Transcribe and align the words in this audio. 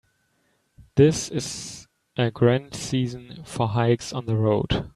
This 0.95 1.29
is 1.29 1.87
a 2.17 2.31
grand 2.31 2.73
season 2.73 3.43
for 3.45 3.67
hikes 3.67 4.11
on 4.11 4.25
the 4.25 4.35
road. 4.35 4.89